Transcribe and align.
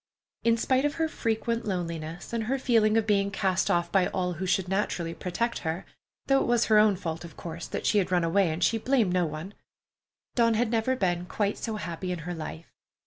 In 0.43 0.57
spite 0.57 0.83
of 0.83 0.95
her 0.95 1.07
frequent 1.07 1.65
loneliness, 1.65 2.33
and 2.33 2.45
her 2.45 2.57
feeling 2.57 2.97
of 2.97 3.05
being 3.05 3.29
cast 3.29 3.69
off 3.69 3.91
by 3.91 4.07
all 4.07 4.33
who 4.33 4.47
should 4.47 4.67
naturally 4.67 5.13
protect 5.13 5.59
her—though 5.59 6.41
it 6.41 6.47
was 6.47 6.65
her 6.65 6.79
own 6.79 6.95
fault, 6.95 7.23
of 7.23 7.37
course, 7.37 7.67
that 7.67 7.85
she 7.85 7.99
had 7.99 8.11
run 8.11 8.23
away, 8.23 8.49
and 8.49 8.63
she 8.63 8.79
blamed 8.79 9.13
no 9.13 9.27
one—Dawn 9.27 10.55
had 10.55 10.71
never 10.71 10.95
been 10.95 11.27
quite 11.27 11.59
so 11.59 11.75
happy 11.75 12.11
in 12.11 12.25
her 12.25 12.33
life. 12.33 12.73